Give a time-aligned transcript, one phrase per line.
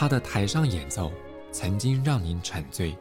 [0.00, 1.10] 他的台上演奏
[1.50, 2.96] 曾经让您沉醉，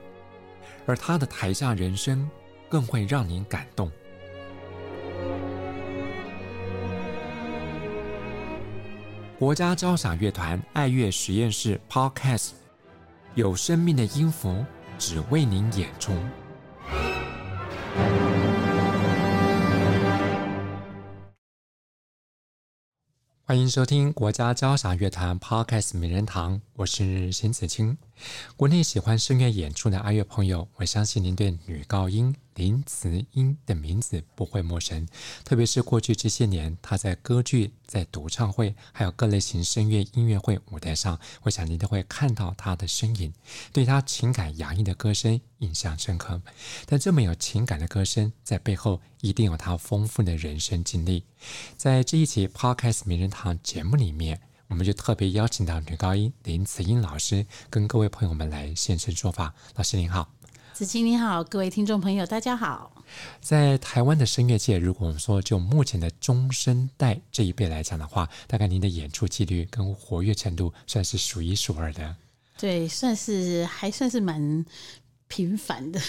[0.87, 2.27] 而他的台下人生
[2.67, 3.91] 更会让您感动。
[9.37, 12.53] 国家交响乐团爱乐实验室 Podcast，
[13.35, 14.65] 有生命的音符，
[14.97, 16.13] 只为您演出。
[23.49, 27.97] 欢迎收听国家交响乐团 Podcast 名人堂，我是邢子清。
[28.55, 35.07] 国内喜欢声乐演出的阿乐朋友，我相信您对女高音林慈英的名字不会陌生。
[35.43, 43.31] 特别是过去这些年，她在歌剧、在独唱会，还有各类型声乐音乐会舞台上，我想您都会看到她的身影，
[43.71, 46.41] 对她情感洋溢的歌声印象深刻。
[46.87, 51.23] 但这么有情感的歌声，在背后一定有她丰富的人生经历。
[51.77, 59.53] 在这一期 Podcast 名人堂节目里面，我们就特别邀请到女高音林子英老师，跟各位朋友们来现身说法。
[59.75, 60.29] 老师您好，
[60.73, 62.91] 子清您好，各位听众朋友大家好。
[63.39, 72.15] 在台湾的声乐界，如果我们说就目前的中生代这一辈来讲的话，大概您的演出几率跟活跃程度算是数一数二的。
[72.57, 74.65] 对，算是还算是蛮
[75.29, 76.01] 频繁的。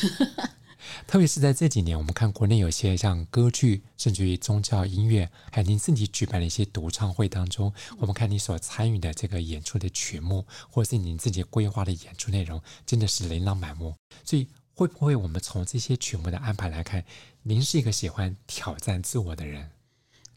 [1.07, 13.95] 特别是在这几年，我们看国内有些像歌剧，甚至于宗教音乐，还有您自己举办的一些独唱会当中，我们看你所参与的这个演出的曲目，或是您自己规划的演出内容，真的是琳琅满目。
[14.25, 17.05] 所以，会不会我们从这些曲目的安排来看，
[17.43, 19.71] 您是一个喜欢挑战自我的人？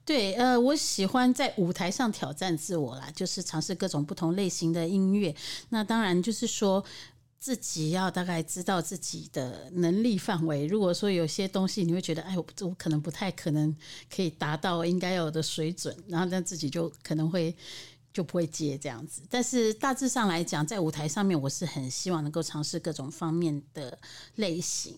[0.03, 5.35] 对，呃，我喜欢在舞台上挑战自我啦，就是尝试各种不同类型的音乐。
[5.69, 6.83] 那当然就是说。
[7.41, 10.67] 自己要大概知道自己的能力范围。
[10.67, 13.75] 如果说有些东西你会觉得，哎，我我可能不太可能
[14.15, 17.53] 可以达到应该有的水准，然后但自己就可能会
[18.13, 19.23] 就不会接这样子。
[19.27, 23.97] 但是大致上来讲，在舞台上面，我是很希望能够尝试各种方面的
[24.35, 24.95] 类型。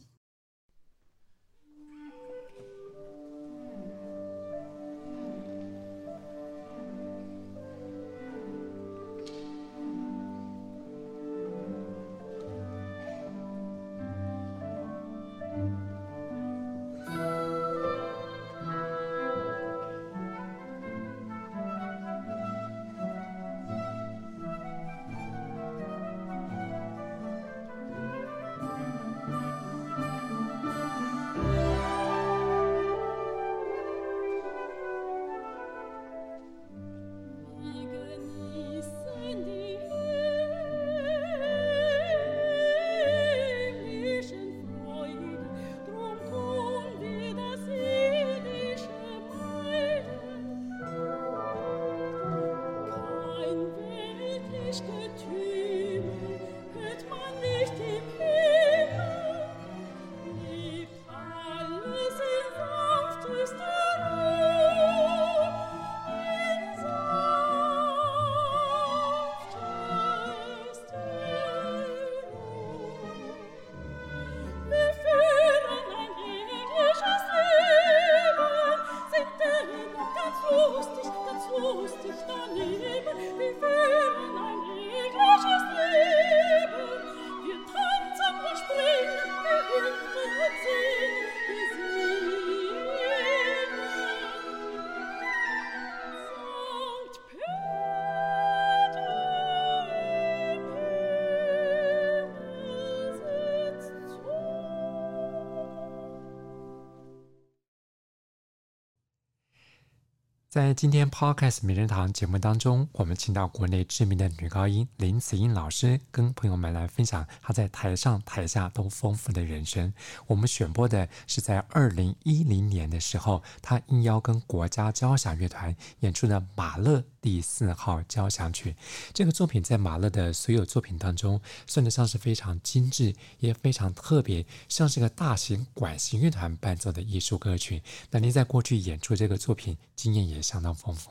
[110.53, 119.91] 在今天 Podcast 名人堂节目当中，我们请到国内知名的女高音林子英老师，跟朋友们来分享她在台上台下都丰富的人生。
[120.27, 128.75] 我们选播的是在二零一零年的时候，她应邀跟国家交响乐团演出的马勒第四号交响曲。
[129.13, 137.81] 这个作品在马勒的所有作品当中，算得上是非常精致，也非常特别，像是个大型管弦乐团伴奏的艺术歌曲。
[138.11, 141.09] 那您在过去演出这个作品，经验也相当丰富。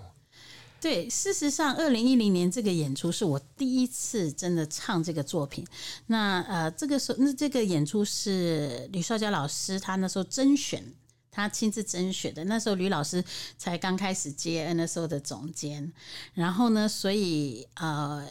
[0.80, 5.64] 对，事实上，二零一零年这个演出是我第一次真的唱这个作品。
[6.06, 10.84] 那呃，这个时候，那这个演出是吕绍佳老师他那时候甄选，
[11.32, 12.44] 他亲自甄选的。
[12.44, 13.24] 那时候吕老师
[13.58, 15.92] 才刚开始接 NSO 的总监，
[16.34, 18.30] 然后呢，所以呃。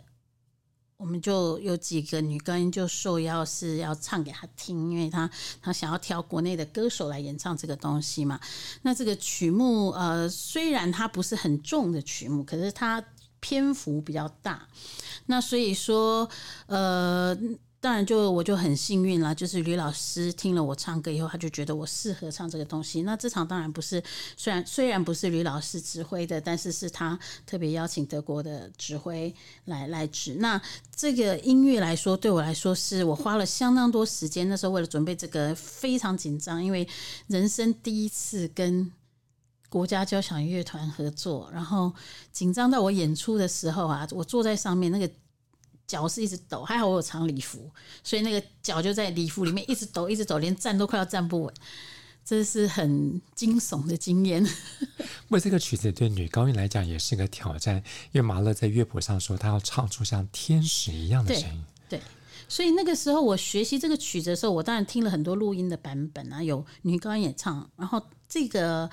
[0.98, 5.28] 我们就有几个女高音就受邀是要唱给他听，因为他
[5.60, 8.40] 他想要挑国内的歌手来演唱这个东西嘛。
[8.84, 13.04] 那这个曲目呃，虽然它不是很重的曲目，可是它
[13.40, 14.68] 篇幅比较大。
[15.26, 16.30] 那所以说，
[16.68, 17.36] 呃。
[17.82, 23.02] 当然，就我就很幸运啦，就是吕老师听了我唱歌以后，他就觉得我适合唱这个东西。
[23.02, 24.02] 那这场当然不是，
[24.38, 29.34] 虽然虽然不是吕老师指挥的，但是是他特别邀请德国的指挥
[29.66, 30.36] 来来指。
[30.36, 30.62] 那
[30.96, 34.48] 这个音乐来说，对我来说是我花了相当多时间。
[34.48, 36.88] 那时候为了准备这个非常紧张，因为
[37.26, 38.92] 人生第一次跟
[39.70, 41.92] 国家交响乐团合作，然后
[42.32, 45.12] 紧张到我演出的时候啊，我坐在上面那个。
[45.92, 47.70] 脚是一直抖，还好我有长礼服，
[48.02, 51.54] 所以那个脚就在礼服里面一直抖，一直抖，连站都快要站不稳，
[52.24, 54.42] 这是很惊悚的经验。
[55.28, 57.76] 不过这个曲子对女高音来讲也是一个挑战，
[58.14, 61.64] 因为马勒在乐谱上说他要唱出像天使一样的声音。
[61.90, 62.04] 对，对，
[62.48, 68.90] 所以那个时候我学习这个曲子的时候，我当然听了很多录音的版本啊，有女高音演唱，然后这个。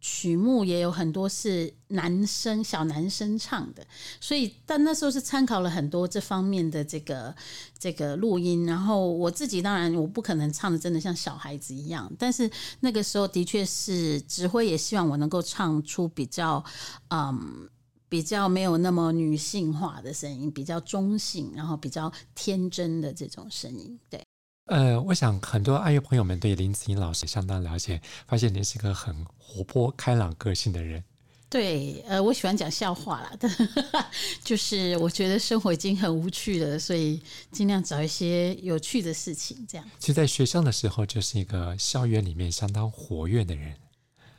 [0.00, 3.84] 曲目也有很多是男生小男生唱的，
[4.20, 7.34] 所以但那时候是参考了很多这方面的这个
[7.78, 12.48] 这个录音，然后我自己当然我不可能唱的真的像小孩子一样，但是
[12.80, 16.64] 那个时候的确是指挥也希望我能够唱出比较
[17.08, 17.68] 嗯
[18.08, 24.22] 比较没有那么女性化的声音，比较中性，然后比较天真的这种声音，对。
[24.66, 31.02] 呃，我想很多爱乐朋友们对林子英老师相当了解，发现您是个很活泼开朗个性的人。
[31.48, 33.48] 对，呃，我喜欢讲笑话啦，但
[34.42, 37.22] 就是我觉得生活已经很无趣了，所以
[37.52, 39.64] 尽量找一些有趣的事情。
[39.68, 43.76] 这样，其实，在学校的时候，就是一个校园里面相当活跃的人。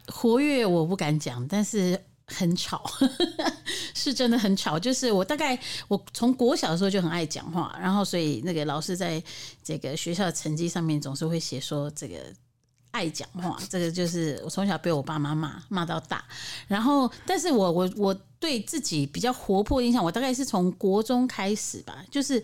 [0.08, 2.04] 活跃我不敢讲，但是。
[2.28, 2.84] 很吵，
[3.96, 4.78] 是真的很吵。
[4.78, 5.58] 就是我大概
[5.88, 9.22] 我从国小的时候就很爱讲话，然后所以那个老师在
[9.64, 12.18] 这个学校的成绩上面总是会写说这个
[12.92, 16.24] 爱讲话， 这个就是我从小被我爸妈骂骂到大。
[16.68, 22.44] 然后，但是我我我对自己比较活泼的印象，我大概是从国中开始吧，就是。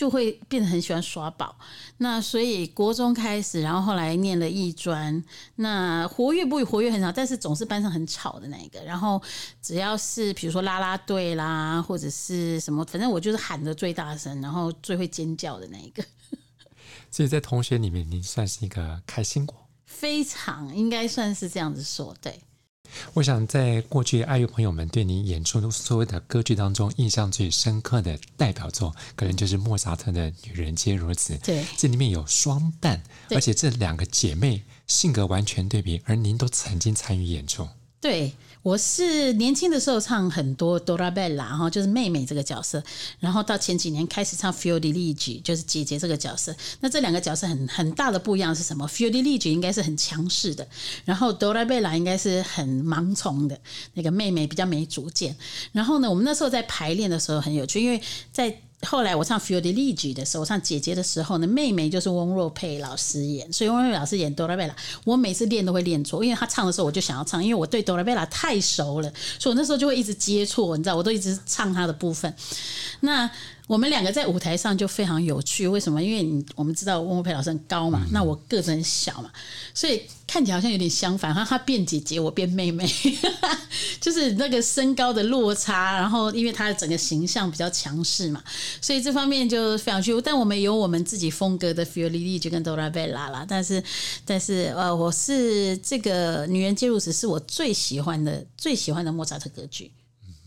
[0.00, 1.54] 就会变得很喜欢耍宝，
[1.98, 5.22] 那所以国中开始，然后后来念了艺专，
[5.56, 8.80] 那活跃不活跃很少，但是总是班上很吵的那一个。
[8.82, 9.20] 然后
[9.60, 16.02] 只要是比如说啦啦队啦，或者是什么，反正我就是喊的最大声，然后最会尖叫的那一个。
[17.10, 19.54] 所以在同学里面，您算是一个开心果，
[19.84, 22.40] 非常应该算是这样子说，对。
[23.14, 31.34] 我想，在过去爱乐朋友们对你演出的所有的歌剧当中，印象最深刻的代表作，可能就是莫扎特的《女人皆如此》。
[31.44, 33.00] 对，这里面有双旦，
[33.30, 37.68] 而且这两个姐妹性格完全对比，而您都曾经参与演出。
[38.00, 38.32] 对。
[38.62, 42.82] 我是年轻的时候唱很多 Dorabella 哈，就是妹妹这个角色，
[43.18, 46.54] 然后到前几年开始唱 Fiordiligi，就是姐姐这个角色。
[46.80, 50.68] 那这两个角色很很大的不一样是什么？Fiordiligi 应该是很强势的，
[51.06, 53.58] 然后 Dorabella 应该是很盲从的，
[53.94, 55.34] 那个妹妹比较没主见。
[55.72, 57.98] 然后呢，我们那时候在排练的时候很有趣，因为
[58.30, 64.72] 在后来我唱 Fiordiligi 的时候，我唱姐姐的时候呢，妹妹就是翁若佩老师演，所以翁若佩老师演 Dorabella，
[65.04, 72.34] 我每次练都会练错，因为她唱的时候我就想要唱，因为我对 Dorabella 太熟了，所以我那时候就会一直接错，你知道，我都一直唱她的部分。
[73.00, 73.30] 那
[73.70, 76.02] 我们两个在舞台上就非常有趣，为什么？
[76.02, 79.30] 因为你我们知道翁若佩老师很高嘛，那我个子很小嘛，
[79.72, 82.84] 所以看起来好像有点相反，哈，她变姐姐，我变妹妹，
[84.00, 85.96] 就是那个身高的落差。
[85.96, 88.42] 然后因为他的整个形象比较强势嘛，
[88.80, 90.20] 所以这方面就非常趣。
[90.20, 93.80] 但我们有我们自己风格的 Fiordiligi 跟 Dorabella 啦，但是
[94.24, 99.92] 但是呃，我是这个女人皆如此是我最喜欢的最喜欢的莫扎特歌剧。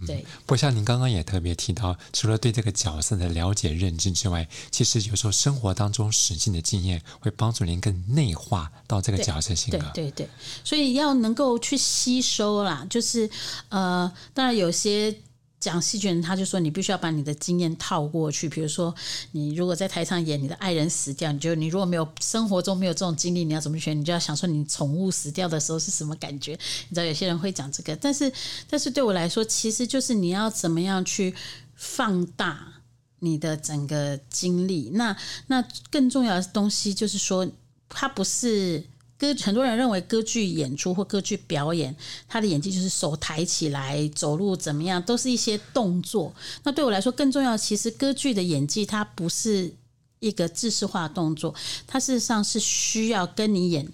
[0.06, 9.92] 对，不像您刚刚也特别提到，除了对这个角色的了解认知之外，其实有时候生活当中实际的经验会帮助您更内化到这个角色性格。
[9.94, 10.30] 对对，对对，
[10.64, 13.30] 所以要能够去吸收啦，就是
[13.70, 15.16] 呃，当然有些。
[15.64, 18.50] 讲戏剧人，他就说你必须要把你的经验套过去。
[18.50, 18.94] 比如说，
[19.32, 23.98] 你如果在台上演你的爱人死掉，你就你如果没有生活中没有这种经历，你要怎么选？
[23.98, 26.52] 你就要想说你宠物死掉的时候是什么感觉？
[26.90, 28.32] 你知道有些人会讲这个，但是
[28.70, 31.34] 但是对我来说，其实就是你要怎么样去
[31.76, 32.82] 放大
[33.20, 34.90] 你的整个经历。
[34.94, 35.16] 那
[35.48, 37.50] 那更重要的东西就是说，
[37.88, 38.84] 它不是。
[39.24, 41.96] 歌很多人认为歌剧演出或歌剧表演，
[42.28, 46.34] 他的演技就是手抬起来、走路怎么样，都是一些动作。
[46.64, 49.74] 那对我来说，更重要，其实歌剧的演技它不是
[50.20, 51.56] 一个制式化动作，
[51.88, 53.88] 它事实上是需要跟你演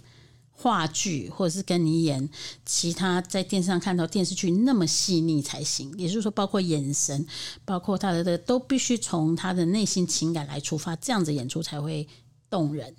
[0.52, 2.28] 话剧，或者是跟你演
[2.66, 5.94] 其他在电视上看到电视剧那么细腻才行。
[5.98, 7.26] 也就是说，包括眼神，
[7.64, 12.08] 包括他的，都必须从他的内心情感来出发，这样子演出才会
[12.50, 12.96] 动人。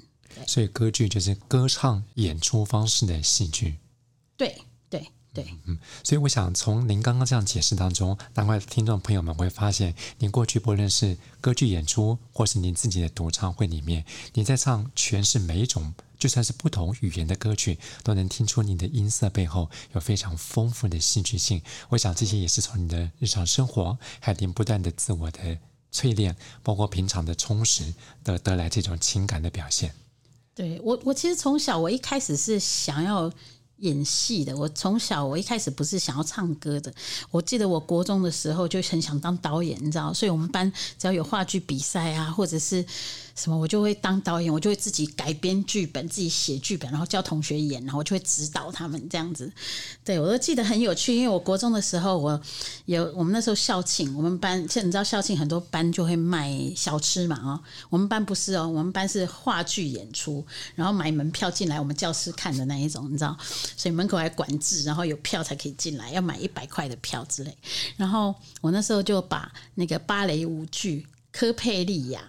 [0.46, 3.76] 所以歌剧就是歌唱演出方式的戏剧。
[4.36, 21.62] 对对，对，嗯，所以我想从您刚刚这样解释当中，难怪听众朋友们会发现，您过去不论是歌剧演出，或是您自己的独唱会里面，你在唱全是每一种，就算是不同语言的歌曲，都能听出您的音色背后有非常丰富的戏剧性。
[21.90, 25.58] 我想这些也是从你的日常生活，还有您不断的自我的
[25.92, 27.94] 淬炼，包括平常的充实，
[28.24, 29.94] 得得来这种情感的表现。
[30.60, 33.32] 对，我，我其实从小我一开始是想要。
[33.80, 36.92] 演戏的，我从小我一开始不是想要唱歌的。
[37.30, 42.84] 我记得我国中的时候就很想当导演，你知道，所以我们班只要有话剧比赛啊，或者是。
[43.40, 49.50] 什么我就会当导演，我就会自己改编剧本，自己写剧本，然后教同学演，然后我就会指导他们这样子。
[50.04, 52.38] 对，我都记得很有趣，因为我国中的时候，我
[52.84, 60.44] 有我们那时候校庆，我们班现你知道校庆很多班就会卖小吃嘛，哦，我们班不是哦，我们班是话剧演出，
[60.74, 63.34] 然后买门票进来我们教室看的那一种，你知道，
[63.74, 67.56] 所以门口还管制，然后有票才可以进来，要买一百块的票之类。
[67.96, 71.06] 然后我那时候就把那个芭蕾舞剧
[71.38, 72.20] 《科佩利亚》。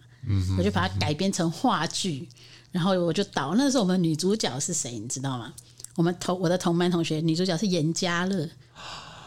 [0.57, 2.27] 我就把它改编成话剧，
[2.71, 3.55] 然后我就导。
[3.55, 5.53] 那时候我们女主角是谁，你知道吗？
[5.95, 8.49] 我们同我的同班同学，女主角是严家乐。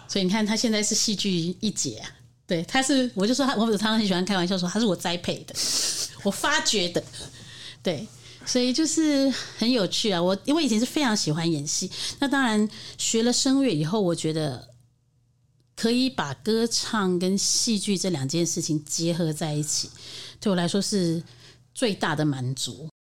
[0.08, 2.10] 所以你看，她现在是戏剧一姐啊。
[2.46, 5.54] 对，她是，我就说她，我常常很喜欢开玩笑说她是我栽培的，
[6.22, 7.02] 我发掘的。
[7.82, 8.06] 对，
[8.46, 10.22] 所以就是很有趣啊。
[10.22, 14.68] 我因为以前是非常喜欢演戏，那当然学了声乐以后，我觉得
[15.76, 19.90] 可以把歌唱跟戏剧这两件事情结合在一起。
[20.40, 21.22] 对我来说是
[21.74, 22.93] 最大的满足。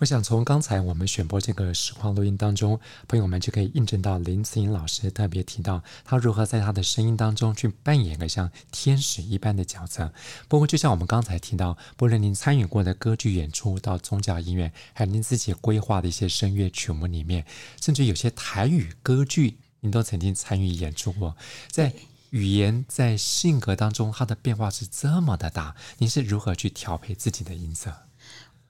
[0.00, 2.78] 我想从刚才我们选播这个实况录音当中，
[3.08, 10.12] 朋友们就可以印证到林子颖老师特别提到他如何在他的声音当中去扮演个像天使一般的角色。
[10.46, 17.44] 不过，就像我们刚才提到，不论您参与过的歌剧演出到宗教音乐，还有您自己规划的一些声乐曲目里面，
[17.80, 21.36] 甚至有些台语歌剧，您都曾经参与演出过。
[21.72, 21.92] 在
[22.30, 27.92] 语言在性格当中，它的变化是这么的大，您是如何去调配自己的音色？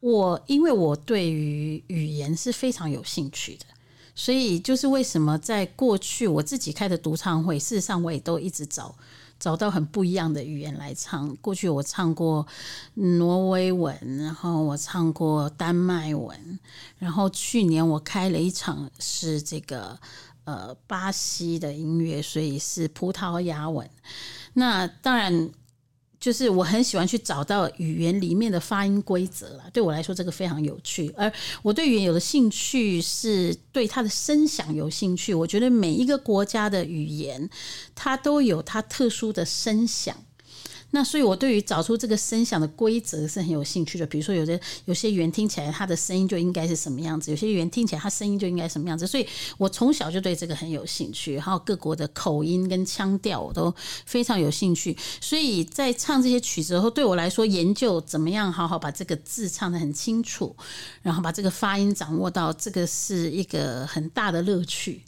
[0.01, 3.65] 我因为我对于语言是非常有兴趣的，
[4.15, 8.95] 所以就是为什么在过去我自己开的独唱会，事实上我也都一直找
[9.41, 11.35] 找到很不一样的语言来唱。
[11.41, 12.47] 过去我唱过
[12.95, 16.59] 挪威文，然后我唱过丹麦文，
[16.99, 19.99] 然后去年我开了一场是这个
[20.45, 23.91] 呃巴西的音乐，所以是葡萄牙文。
[24.53, 25.51] 那当然。
[26.21, 31.13] 就是我很喜欢去找到语言里面的发音规则啦，对我来说这个非常有趣。
[31.17, 31.33] 而
[31.63, 35.33] 我对语言有的兴趣是对它的声响有兴趣。
[35.33, 37.49] 我觉得每一个国家的语言，
[37.95, 40.17] 它都有它特殊的声响。
[40.91, 44.07] 那所以，我对于找出这个声响的规则是很有兴趣的。
[44.07, 49.07] 比如说，有的有些语言听起来它的声音就应该是什么样子，有些语言听起来它声音就应该什么样子。
[49.07, 49.27] 所以
[49.59, 53.75] 我从小就对这个很有兴趣，还有各国的口音跟腔调我都
[54.07, 54.97] 非常有兴趣。
[55.21, 60.57] 所以在唱这些曲子后，对我来说，研究怎么样好好把这个字唱得很清楚，
[61.03, 65.03] 然后把这个发音掌握到，这个是一个很大的乐趣。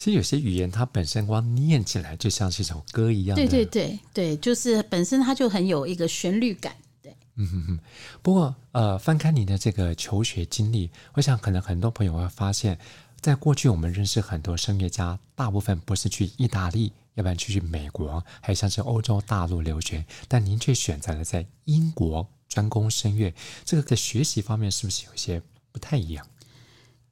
[0.00, 3.46] 其实有些语言它本身光念起来就像是一首歌一样的。
[3.46, 6.74] 对对对对，就是本身它就很有一个旋律感。
[7.02, 7.78] 对，嗯哼哼。
[8.22, 12.78] 不过呃，翻开你的这个求学经历，我想可能很多朋友会发现，
[13.20, 23.34] 在过去我们认识很多声乐家，大部分不是去意大利，要不然去去美国，还像是欧洲大陆留学，但您却选择了在英国专攻声乐，
[23.66, 26.26] 这个在学习方面是不是有些不太一样？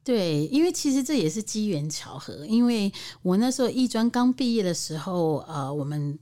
[0.09, 2.43] 对，因为其实这也是机缘巧合。
[2.47, 6.17] 因为我那时候艺专刚毕业的时候，呃，我们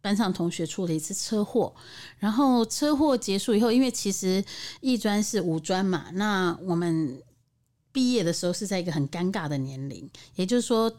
[0.00, 1.72] 班上同学出了一次车祸，
[2.18, 4.44] 然后车祸结束以后，因为其实
[4.80, 7.22] 艺专是五专嘛，那我们
[7.92, 10.92] 毕业的时候是在一个很尴尬的年龄，也就是说，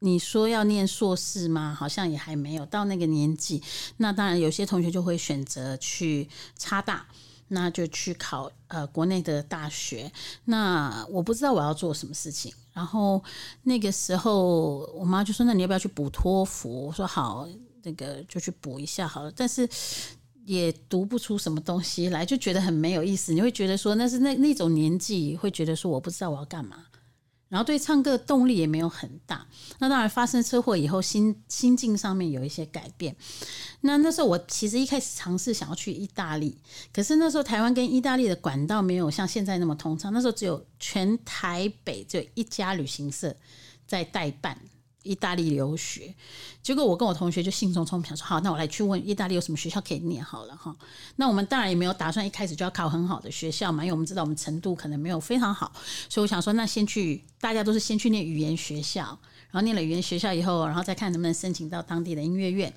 [0.00, 1.72] 你说要念硕士吗？
[1.78, 3.62] 好像也还没有到那个年纪。
[3.98, 6.28] 那当然，有些同学就会选择去
[6.58, 7.06] 插大。
[7.52, 10.10] 那就去考呃国内的大学。
[10.46, 12.52] 那我不知道我要做什么事情。
[12.72, 13.22] 然后
[13.64, 17.46] 那个时候，我妈就说：“那你要不要去补托福？”我说：“好，
[17.82, 19.68] 那个就去补一下好了。”但是
[20.46, 23.32] 也读不出什么东西来，就觉得很没有意思。
[23.34, 26.86] 你会觉得说，那是那那种年纪，会觉得说我不知道我要干嘛。
[27.52, 29.46] 然后对唱歌的动力也没有很大。
[29.78, 33.14] 那当然发生车祸以后，心心境上面有一些改变。
[33.82, 36.56] 那那时候我其实一开始尝试想要去意大利，
[36.94, 40.10] 可是那时候台湾跟意大利的管道没有像现在那么通畅。
[40.14, 43.36] 那时候只有全台北只有一家旅行社
[43.86, 44.56] 在代办。
[45.02, 46.14] 意大利留学，
[46.62, 50.74] 结果我跟我同学就兴冲冲想说，好，那我来去问意大利有什么学校可以念好了哈。
[51.16, 55.72] 那我们当然也没有打算一开始就要考很好的学校嘛，因为我们知道我们程度可能没有非常好，
[56.08, 59.02] 所以我想说，那先去，大家都是先去念语言学校，
[59.50, 62.72] 然后念了语言学校以后，然后再看能不能申请到当地的音乐院。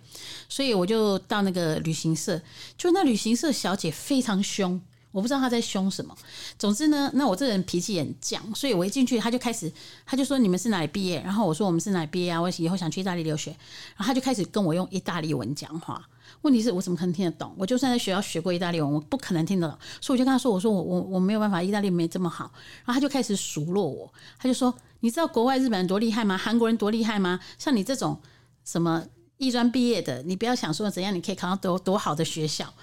[0.49, 2.41] 所以我就到那个旅行社，
[2.77, 4.81] 就那旅行社小姐非常凶。
[5.15, 6.13] 我不知道他在凶什么。
[6.59, 9.71] 总之呢，那我这个人脾气很犟，所以我一进去他就开始，
[10.05, 11.21] 他就说，你们是哪里毕业？
[11.21, 12.41] 然后我说我们是哪里毕业啊？
[12.41, 13.51] 我以后想去意大利留学。
[13.95, 16.05] 然后他就开始跟我用意大利文讲话。
[16.41, 17.55] 问题是我怎么可能听得懂？
[17.57, 19.77] 我就算在学校学过意大利文，我不可能听得懂。
[20.01, 22.51] 所以我就跟他说：“我说我我我没有办法，意大利没这么好。”
[22.83, 26.37] 然后他就开始数落我，他就说：“你知道国外日本人多厉害吗？
[26.37, 27.39] 韩国人多厉害吗？
[27.57, 28.19] 像你这种
[28.65, 29.05] 什么
[29.37, 32.73] 艺专毕业的，你不要想说怎样你可以考上多多好的学校。”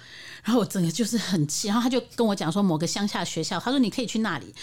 [0.43, 4.53] 然后我整个就是很气，然后他就跟我讲说某个乡下学校，他说你可以去那里，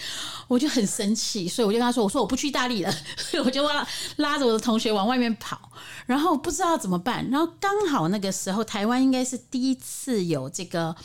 [0.47, 3.87] 我就很生气，所以我就跟他说，我说我不去意大利了， 所以我就拉
[4.17, 5.71] 拉着我的同学往外面跑，
[6.05, 10.95] 然后不知道怎么办，然后刚好那个时候台湾应该是第一次有这个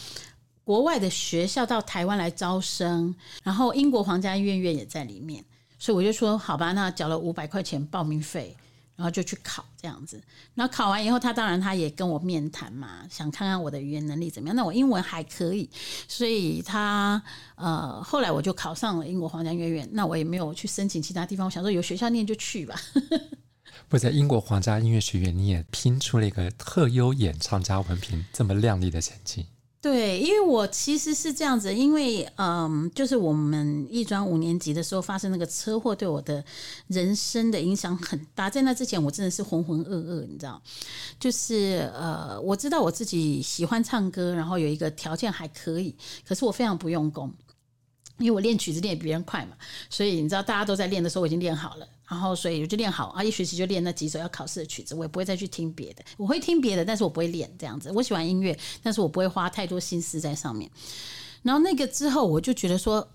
[0.63, 5.43] 国外的学校到台湾来招生，然后英国皇家音乐院也在里面，
[5.79, 8.55] 所以我就说好吧，那缴了五百块钱报名费。
[8.97, 10.21] 然后就去考这样子，
[10.55, 14.57] 然后考完以后，他当然他也跟我面谈嘛，想看看我的语言能力怎么样。
[14.57, 15.69] 那我英文还可以，
[16.09, 17.23] 所以他
[17.57, 19.89] 呃后来我就考上了英国皇家音乐院。
[19.93, 22.75] 那我也没有去申请其他地方，我想说有学校念就去吧。
[23.89, 29.47] 不在英国皇家音乐学院，你也拼出了一个特优演唱家文凭这么亮丽的成绩。
[29.87, 36.45] 对，因为我其实是这样子，因为嗯，就是我们一专五年级的时候发生那个车祸，对我的
[36.89, 38.51] 人生的影响很大。
[38.51, 40.61] 在那之前，我真的是浑浑噩噩，你知道，
[41.21, 45.95] 就是呃，我知道我自己喜欢唱歌，然后有一个条件还可以，
[46.27, 47.33] 可是我非常不用功。
[48.19, 49.57] 因为我练曲子练比别人快嘛，
[49.91, 57.93] 所以你知道大家都在练的时候，我已经练好了，然后所以我就练好啊，一学期就练那几首要考试的曲子，我也不会再去听别的，我会听别的，但是我不会练这样子。
[57.93, 60.71] 我喜欢音乐，但是我不会花太多心思在上面。
[61.43, 63.07] 然后那个之后，我就觉得说，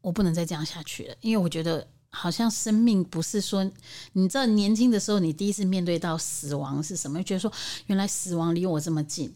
[0.00, 3.70] 我不能再这样下去了，因为我觉得好像生命不是说，
[4.14, 7.22] 你知道年轻的时候你第一次面对到死亡是什么？
[7.22, 7.52] 觉得说
[7.86, 9.32] 原来死亡离我这么近。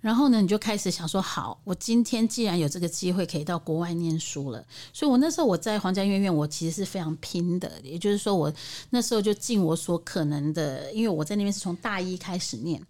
[0.00, 7.70] 然后呢，你就开始想说，好，我今天既然有这个机会可以到国外念书了，所以我那时候我在皇家音乐院，我其实是非常拼的。
[7.82, 8.52] 也就是说，我
[8.88, 12.80] 那时候就尽我所可能的，因为我在那边是从大一开始念，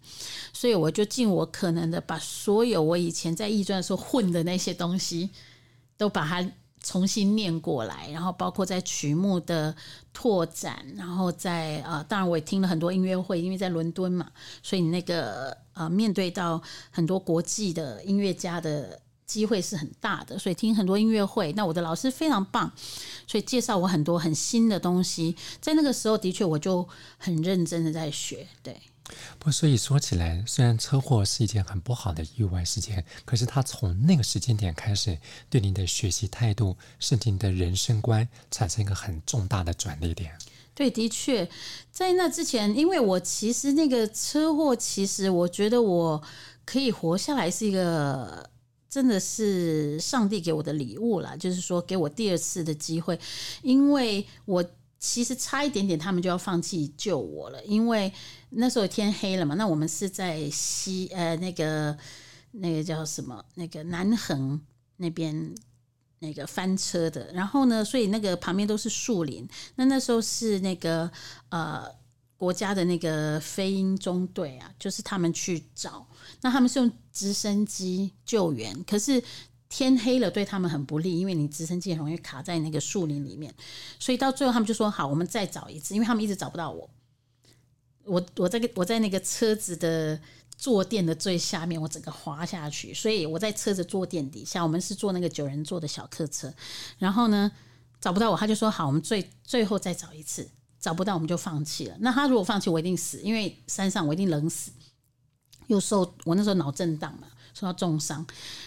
[0.53, 5.29] 所以我就尽我可能的把所有我以前在艺专的时候混的那些东西，
[5.97, 6.49] 都把它
[6.83, 9.75] 重新念过来，然后包括在曲目的
[10.13, 14.29] 拓展，然后在呃，当然我也听了很多音乐会，因为在伦敦嘛，
[14.61, 15.57] 所以那个。
[15.73, 21.53] 呃，面对到很多国际的音乐家的机会是很大的，所以听很多音乐会。
[21.53, 22.69] 那我的老师非常棒，
[23.25, 25.33] 所以介绍我很多很新的东西。
[25.61, 26.85] 在那个时候，的确我就
[27.17, 28.45] 很认真的在学。
[28.61, 28.75] 对，
[29.39, 35.17] 不，所以说起来，虽然车祸是一件很不好的意外事件，可是他从那个时间点开始，
[35.49, 40.37] 对您的学习态度，甚至您的人生观，产生一个很重大的转捩点。
[40.73, 41.49] 对，的确，
[41.91, 46.23] 在那之前，因为我其实那个车祸，其实我觉得我
[46.63, 48.49] 可以活下来是一个，
[48.89, 53.19] 真的是上帝给我的礼物啦，就是说给我第二次的机会，
[53.61, 54.63] 因为我
[55.01, 58.13] 其实差一点点，他们就要放弃救我了，因为
[58.51, 61.97] 那时候天黑了嘛，那我们是在西呃那个
[62.51, 64.61] 那个叫什么那个南横
[64.95, 65.53] 那边。
[66.23, 69.49] 那个翻车的，然后呢，所以那个旁边都是树林。
[69.73, 71.09] 那那时候是那个
[71.49, 71.83] 呃
[72.37, 76.07] 国家的那个飞鹰中队啊，就是他们去找，
[76.41, 79.23] 那他们是用直升机救援，可是
[79.71, 83.51] 天黑了对他们很不利，因为你直升机很容易卡在那个树林里面，
[83.97, 86.89] 所以到最后他们就说好，我们再找一次，因为他们一直找不到我，
[88.03, 90.19] 我我在我在那个车子的
[90.55, 96.53] 坐垫的最下面，我整个滑下去，所以我在车子坐垫底下，我们是坐那个九人座的小客车，
[96.99, 97.51] 然后呢。
[98.01, 101.95] 找不到我，他就说好，我们最最后再找一次，找不到我们就放弃了。
[101.99, 104.71] 那他如果放弃，我一定死，因为山上我一定冷死。
[105.67, 108.25] 又受我那时候脑震荡嘛，受到重伤，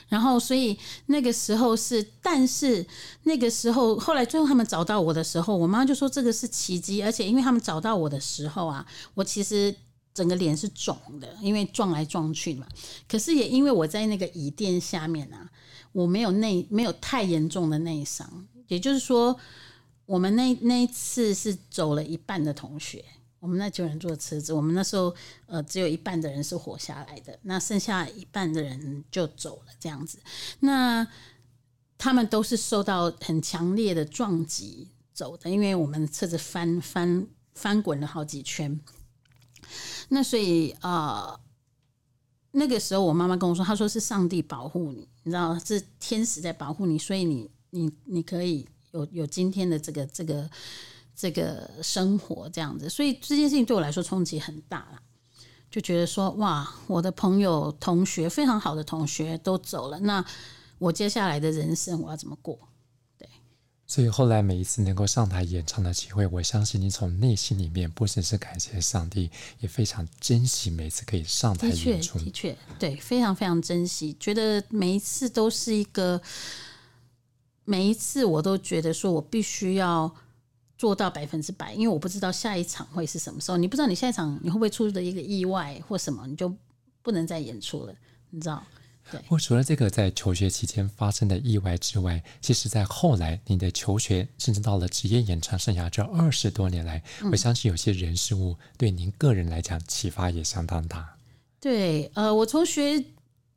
[0.08, 2.86] 然后所以那个时候是，但是
[3.24, 9.74] 那个时候后来最后他们找到我的时候，我妈就说这个是奇迹，而且因为他们找到我的时候啊，我其实
[10.12, 12.66] 整个脸是肿的，因为撞来撞去嘛。
[13.08, 15.50] 可是也因为我在那个椅垫下面啊，
[15.92, 18.46] 我没有内没有太严重的内伤。
[18.68, 19.38] 也就是说，
[20.06, 23.04] 我们那那一次是走了一半的同学，
[23.44, 30.18] 我们那九人坐车子，我们那时候呃只有一半的人是活下来的，那剩下一半的人就走了这样子。
[30.60, 31.06] 那
[31.98, 38.80] 他们都是受到很强烈的撞击走的，因为我们车子翻翻翻滚了好几圈。
[40.08, 41.38] 那所以啊、
[42.52, 47.50] 那个时候我妈妈跟我说，她说是上帝保护你，你知道是天使在保护你，所以你。
[47.76, 50.48] 你你可以有有今天的这个这个
[51.16, 55.00] 这个生活这样子，所以这件事情对我来说冲击很大了，
[55.70, 60.24] 就觉得说哇，我的朋友同学非常好的同学都走了，那
[60.78, 62.58] 我接下来的人生我要怎么过？
[63.16, 63.28] 对，
[63.86, 72.18] 所以后来每一次能够上台演唱的机会，我相信你从内心里面不只是感谢上帝，也非常珍惜每次可以上台演出。
[72.18, 76.20] 的确，的确，对，非常非常珍惜，觉得每一次都是一个。
[77.66, 80.14] 每一次我都觉得说，我必须要
[80.76, 83.56] 做到百分之百，因为我不知道下一场会是什么时候。
[83.56, 86.52] 你不知道你下一场你会不会出的一个意外或什么，你就
[87.02, 87.94] 不能再演出了，
[88.30, 88.62] 你知道？
[89.10, 89.20] 对。
[89.28, 101.16] 我除了这个在求学期间发生的意外之外，其实在后来你的求学，甚至到了职业演唱生涯这二十多年来，嗯，我相信有些人事物对您个人来讲启发也相当大。
[101.60, 103.04] 对，呃，我从学。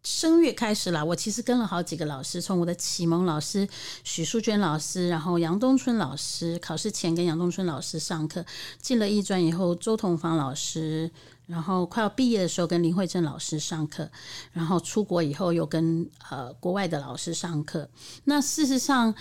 [0.04, 3.68] 声乐开始了，我其实跟了好几个老师，从我的启蒙老师
[4.04, 8.46] 许淑娟老师，然后杨东春老师，考试前跟杨东春老师上课，
[8.82, 11.12] 进了艺专以后，周同芳老师，
[11.48, 14.10] 然后快要毕业的时候跟林慧珍老师上课，
[14.54, 17.90] 然后出国以后又跟呃国外的老师上课。
[18.24, 19.14] 那事实上。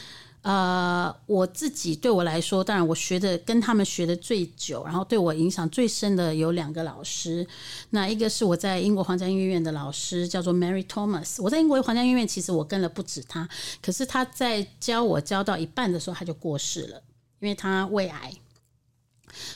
[0.47, 7.45] 呃，我自己对我来说，当然我学的跟他们学的最久，然后对我影响最深的有两个老师。
[7.91, 11.43] 那一个是我在英国皇家音乐院的老师，叫做 Mary Thomas。
[11.43, 13.49] 我在英国皇家音乐院，其实我跟了不止他，
[13.83, 17.03] 可是他在教我教到一半的时候，他就过世了，
[17.41, 18.33] 因为他胃癌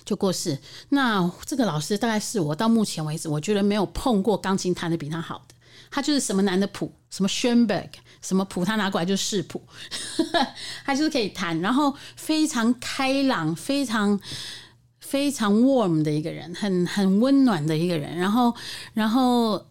[0.05, 0.59] 就过世。
[0.89, 5.55] 那这个老师大概是我到目前为止，我觉得没有碰过钢琴弹得比他好的。
[5.89, 7.91] 他就是什么难的谱，什么 Schoenberg。
[8.21, 9.63] 什么谱他拿过来就是谱，
[10.85, 14.21] 他就是可以弹，然后非常开朗，非常
[15.01, 18.17] 非常 warm 的一个人，很很温暖的一个人。
[18.17, 18.55] 然后，
[18.95, 19.67] 然后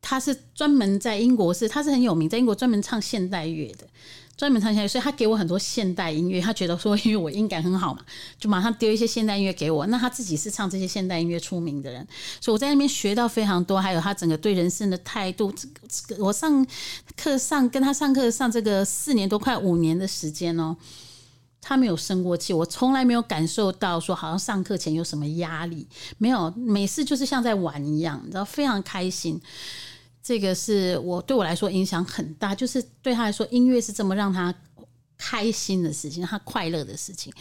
[0.00, 3.86] 他是专门在英国是，他是很有名，在英国专门唱现代乐的。
[4.36, 6.40] 专门唱现代，所以他给我很多现代音乐。
[6.40, 8.00] 他觉得说，因为我音感很好嘛，
[8.38, 9.86] 就马上丢一些现代音乐给我。
[9.86, 12.06] 那他自己是唱这些现代音乐出名的人，
[12.40, 13.80] 所以我在那边学到非常多。
[13.80, 15.50] 还有他整个对人生的态度。
[15.52, 16.66] 这个我上
[17.16, 20.76] 课上跟他上课上这个四年多快五年的时间哦，
[21.62, 25.86] 他没有生过气，我从来没有感受到说好像上课前有什么压力，
[26.18, 29.40] 没有，每次就是像在玩一样，你知道，非常开心。
[30.26, 34.52] 这个是我对我来说影响很大，就是对他来说，音乐是这么让他
[35.16, 37.32] 开心的事情，他快乐的事情。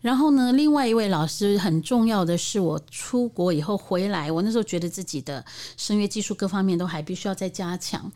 [0.00, 5.44] 然后呢，另外一位老师很重要的是，我出国以后回来，我那时候觉得自己的
[5.76, 8.10] 声乐技术各方面都还必须要再加强。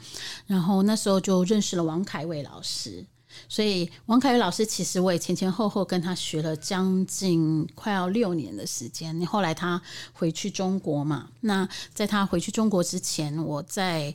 [0.49, 3.07] 然后那时候就认识了王凯伟老师。
[3.49, 9.25] 所以王凯宇老师，其实我也前前后后跟他学了将近快要六年的时间。
[9.27, 9.81] 后来他
[10.13, 14.15] 回去中国嘛，那在他回去中国之前，我在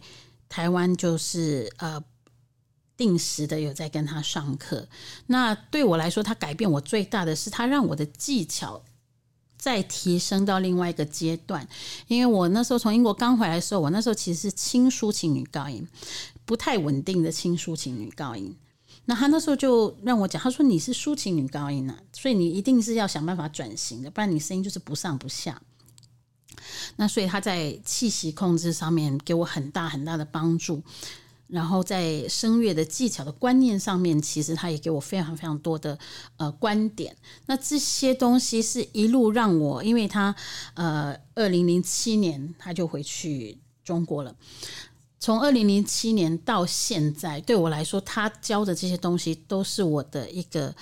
[0.49, 2.03] 台湾就是呃
[2.95, 4.87] 定时的有在跟他上课。
[5.27, 8.83] 那对我来说，他改变我最大的是，他让我的技巧
[9.57, 11.67] 再提升到另外一个阶段。
[12.07, 15.87] 因为我那时候从英国刚回来的时候，我那时候其实是轻抒情女高音，
[16.45, 18.55] 不太稳定的轻抒情女高音。
[19.05, 25.61] 那他那时候就让我讲，他说你是抒情女高音啊，所以你一定是要想办法转型的，不然你声音就是不上不下。
[26.95, 30.81] 那所以他在气息控制上面给我很大很大的帮助。
[31.47, 35.99] 然后在声乐的技巧的观念上面，其实他也给我非常非常多的
[36.37, 37.15] 呃观点。
[37.45, 40.33] 那这些东西是一路让我，因为他
[40.73, 44.35] 呃，二零零七年他就回去中国了。
[45.23, 50.75] 从二零零七年到现在，对我来说，他教的这些东西都是我的一个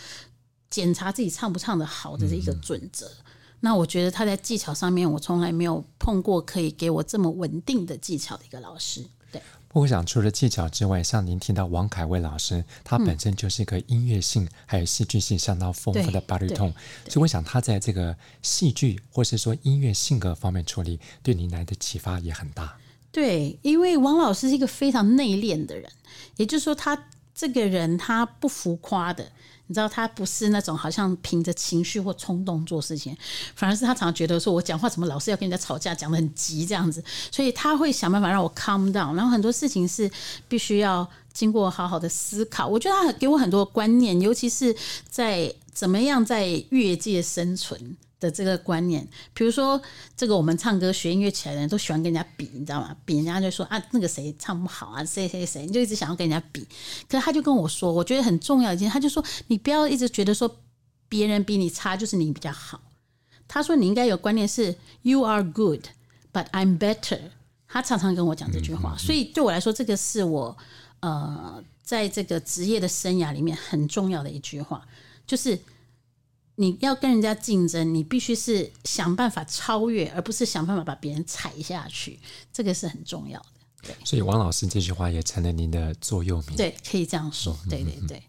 [0.68, 3.06] 检查自己唱不唱得好的一个准则。
[3.06, 3.26] 嗯、
[3.60, 9.06] 那我觉得他在技巧上面，我从来没有碰过可以给我这么稳定的技巧的一个老师。
[9.32, 9.40] 对
[9.74, 16.74] 我想，除了技巧之外，像您听到王凯薇老师，他本身就是一个音乐性还有戏剧性相当丰富的巴里通，
[17.08, 22.76] 所以我想他在这个戏剧或是说音乐性格方面处理，对您来的启发也很大。
[23.12, 25.90] 对，因为王老师是一个非常内敛的人，
[26.38, 29.26] 也就是说，他这个人他不浮夸的。
[29.68, 33.16] 你知道他不是那种好像凭着情绪或冲动做事情，
[33.56, 39.16] 反而是他常常觉得说，我讲话怎么老是要跟人家吵架，讲得很急这样子，所以他会想办法让我 calm down。
[39.16, 40.12] 然后很多事情是
[40.50, 42.68] 必须要经过好好的思考。
[42.68, 44.76] 我觉得他给我很多观念，尤其是
[45.10, 47.96] 在怎么样在越界生存。
[48.22, 49.82] 的这个观念，比如说
[50.16, 52.96] 这个我们唱歌学音乐起来的人都喜欢跟人家比，你知道吗？
[53.04, 56.62] 比人家就说啊，那个谁唱不好啊，谁谁谁，你就一直想要跟人家比。
[57.10, 60.56] 可是他就跟我说，我觉得很重要一件，他就说你不要一直觉得说
[61.10, 62.80] 别人比你差就是你比较好。
[63.48, 65.88] 他说你应该有观念是 You are good,
[66.32, 67.20] but I'm better。
[67.68, 70.56] 他常常跟我讲这句话，所以对我来说，这个是我
[71.00, 74.88] 呃在这个职业的生涯里面很重要的一句话，
[75.26, 75.60] 就是。
[76.62, 82.20] 你要跟人家竞争，你必须是想办法超越，而不是想办法把别人踩下去。
[82.54, 83.46] 这个是很重要的。
[83.82, 86.56] 对，所以王老师这句话也成了您的座右铭。
[86.56, 87.58] 对，可以这样说。
[87.68, 88.22] 对对对。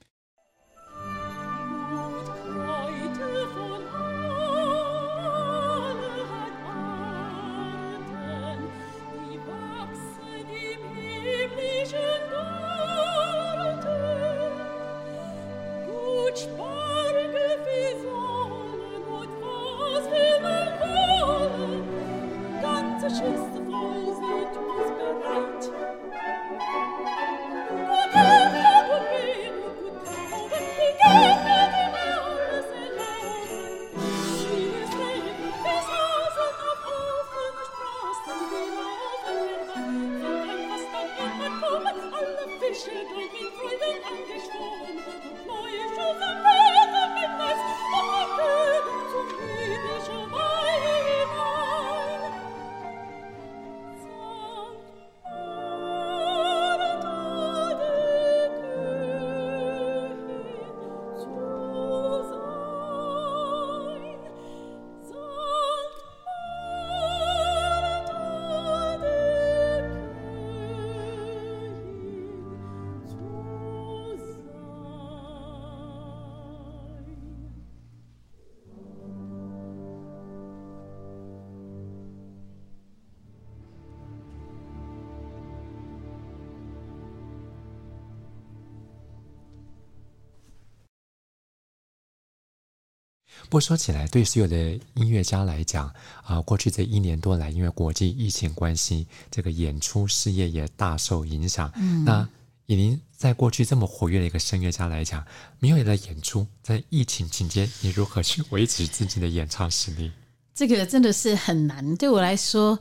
[93.52, 94.56] 不过说起来，对所有的
[94.94, 95.92] 音乐家来讲
[96.24, 101.70] 啊，过去这一年多来，因为国际疫情关系，这个演出事业也大受影响。
[101.76, 102.26] 嗯，那
[102.64, 105.22] 以您在过去这么活跃的一个声乐家来讲，
[105.58, 110.10] 没有了演出，在疫情期间，你如何去维持自己的演唱实力？
[110.54, 111.94] 这个真的是很难。
[111.96, 112.80] 对我来说，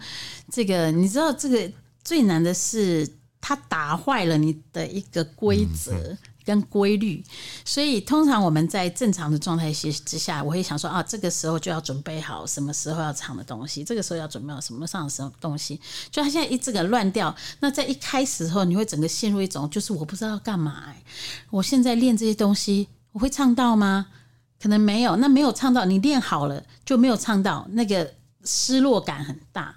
[0.50, 1.70] 这个你知道，这个
[2.02, 3.06] 最难的是，
[3.42, 5.92] 它打坏了你的一个规则。
[5.98, 7.24] 嗯嗯跟规律，
[7.64, 15.80] 所以通常我们在正常的状态之下，我会想说啊，这个时候就要准备好什么时候要唱的东西，这个时候要准备好什么上什么东西。
[16.10, 21.04] 就他现在一这个乱掉，那在一开始的时候，你会整个陷入一种就是我不知道要干嘛哎，
[21.50, 24.08] 我现在练这些东西，我会唱到吗？
[24.62, 29.76] 可能没有，那没有唱到，你练好了就没有唱到，那个失落感很大。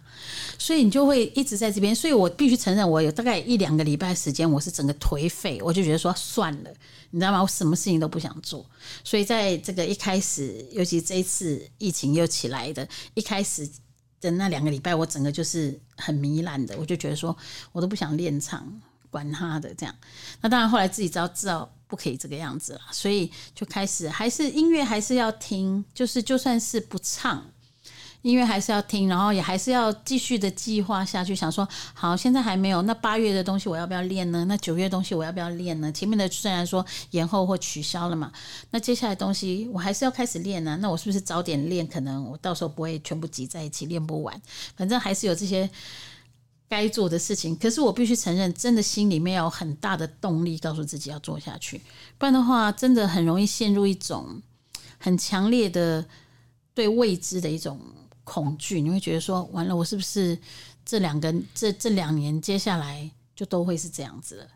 [0.64, 6.70] 所以你就会一直在这边，所以我必须承认，我有大概一两个礼拜时间，我是整个颓废，我就觉得说算了，
[7.10, 7.42] 你知道吗？
[7.42, 8.64] 我什么事情都不想做。
[9.04, 13.68] 所以在这个一开始，尤其这一次疫情又起来的，一开始
[14.22, 17.36] 的那两个礼拜，我整个就是很糜烂的，我就觉得说
[17.72, 18.66] 我都不想练唱，
[19.10, 19.94] 管他的这样。
[20.40, 27.50] 那当然后来自己知道知道不可以这个样子了，所以就开始还是音乐还是要听，就是就算是不唱。
[28.24, 31.36] 音乐还是要听，然后也还是要继续的计划下去。
[31.36, 34.46] 想说，好，现在还没有，那八月的东西我要不要练呢？
[34.46, 35.92] 那九月东西我要不要练呢？
[35.92, 38.32] 前面的虽然说延后或取消了嘛，
[38.70, 40.78] 那接下来东西我还是要开始练呢。
[40.80, 41.86] 那我是不是早点练？
[41.86, 44.40] 可能我到时候不会全部挤在一起练不完。
[44.74, 45.68] 反正还是有这些
[46.66, 47.54] 该做的事情。
[47.54, 51.78] 可是我必须承认，真的心里面有很大的动力，告诉自己要做下去，
[52.16, 54.40] 不然的话，真的很容易陷入一种
[54.96, 56.06] 很强烈的
[56.72, 57.78] 对未知的一种
[58.24, 58.80] 恐惧。
[58.80, 60.36] 你会觉得说，完了，我是不是
[60.84, 64.46] 这两个这这两年接下来就都会是这样子了？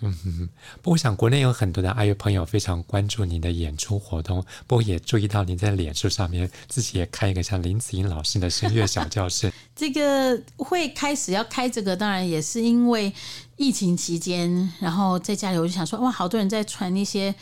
[0.00, 9.52] 嗯哼哼，不过我想国内有很多的阿乐朋友非常关注您的演出活动，不过也注意到您在脸书上面自己也开一个像林子英老师的声乐小教室。
[9.74, 13.12] 这个会开始要开这个，当然也是因为
[13.56, 17.34] 疫情期间，然后在家里我就想说，哇，好多人在传一些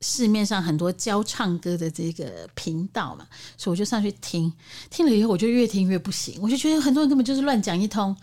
[0.00, 4.52] 市面上很多教唱歌的这个频道嘛，所以我就上去听，
[4.90, 8.16] 听了以后我就越听越不行，我就觉得很多人根本就是乱讲一通。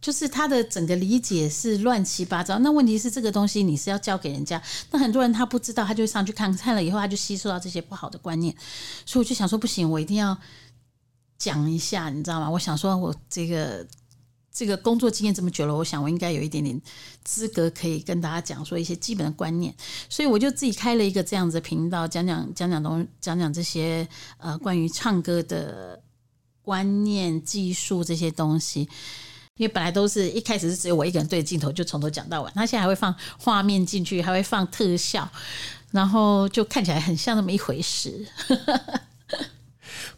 [0.00, 2.58] 就是他的整个理解是乱七八糟。
[2.58, 8.52] 那问题是这个东西你是要教给人家，那很多人他不知道，他就上去看看了以后，他就吸收到这些不好的观念。
[9.06, 10.36] 所以我就想说，不行，我一定要
[11.38, 12.50] 讲一下，你知道吗？
[12.50, 13.86] 我想说，我这个
[14.52, 16.80] 这个工作经验这么久了，我想我应该有一点点
[17.24, 19.74] 资格可以跟大家讲说一些基本的观念。
[20.08, 26.00] 所以我就自己开了一个这样子的频道，讲讲讲讲东讲讲这些呃关于唱歌的
[26.60, 28.88] 观念、技术这些东西。
[29.58, 32.52] 因为本来都是一开始是只有我一个人对着镜头，就从头讲到完。
[32.54, 35.28] 他现在还会放画面进去，还会放特效，
[35.90, 38.26] 然后就看起来很像那么一回事。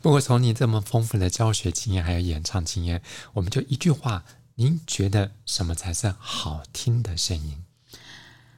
[0.05, 3.01] 不过从你这么丰富的教学经验，还有演唱经验，
[3.33, 4.23] 我们就一句话：
[4.57, 7.65] 您觉得什么才是好听的声音？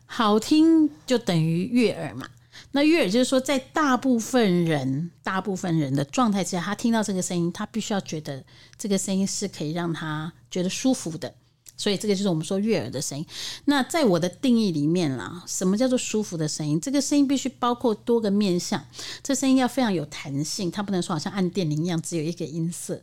[0.06, 2.28] 好听就等于悦耳嘛。
[2.72, 8.44] 那悦耳就是说，在大部分人、大部分人的状态之下，他听到这个声音，他必须要觉得
[8.76, 11.32] 这个声音是可以让他觉得舒服的。
[11.76, 13.26] 所以这个就是我们说悦耳的声音。
[13.66, 16.80] 那在我的定义里面啦，什么叫做舒服的声音？
[16.80, 18.84] 这个声音必须包括多个面向，
[19.22, 23.02] 这声音要非常有弹性，它不能说好像按电铃一样只有一个音色。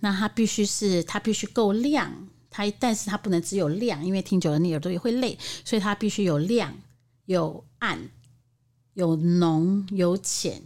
[0.00, 6.74] 那它必须是，它必须够亮，它但是它不能只有亮，因为听久了你耳朵也会累，所以它必须有亮
[7.26, 8.10] 有暗。
[8.96, 10.62] 有浓有浅，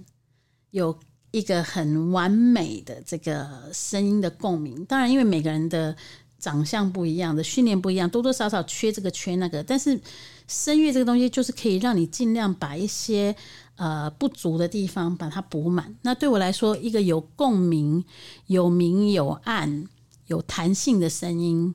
[0.70, 4.84] 有一个很完美的这个声音的共鸣。
[4.84, 5.96] 当然，因为每个人的
[6.38, 9.62] 长相不一样，的训练不一样，多多少少缺这个缺那个。
[9.62, 10.01] 但是
[10.46, 13.35] 声乐这个东西，就是可以让你尽量把一些
[13.77, 15.96] 呃不足的地方把它补满。
[16.03, 18.05] 那对我来说，一个有共鸣、
[18.46, 19.87] 有明有暗、
[20.27, 21.74] 有弹性的声音，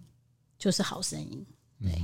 [0.57, 1.45] 就是好声音。
[1.81, 2.01] 对。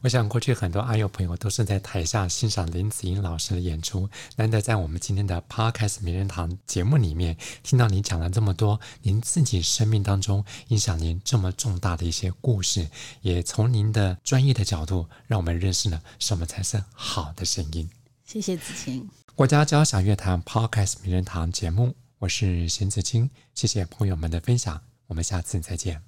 [0.00, 12.88] 我想，过去很多阿友朋友都是在台下欣赏林子英老师的演出，难得在我们今天的 Podcast 名人堂节目里面听到您讲了这么多您自己生命当中影响您这么重大的一些故事，
[13.22, 17.88] 也从您的专业的角度让我们认识了什么才是好的声音。
[18.24, 26.07] 谢谢子晴，国家交响乐团 Podcast 名人堂节目，我是邢子清，谢谢朋友们的分享，我们下次再见。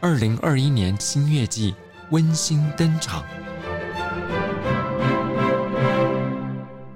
[0.00, 1.74] 二零二一年新月季
[2.10, 3.24] 温馨登场，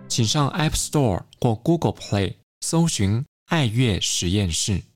[0.06, 4.91] 请上 App Store 或 Google Play 搜寻爱乐实验室。